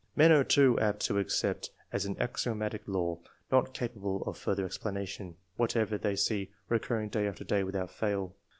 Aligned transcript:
Men 0.15 0.31
are 0.31 0.43
too 0.43 0.79
apt 0.79 1.01
to 1.05 1.19
accept 1.19 1.69
as 1.91 2.07
an 2.07 2.17
axiomatic 2.19 2.81
law, 2.87 3.19
not 3.51 3.71
capable 3.75 4.23
of 4.23 4.35
further 4.35 4.65
explanation, 4.65 5.35
whatever 5.57 5.95
they 5.95 6.15
see 6.15 6.49
recurring 6.69 7.09
day 7.09 7.27
after 7.27 7.43
day 7.43 7.63
without 7.63 7.91
fail. 7.91 8.33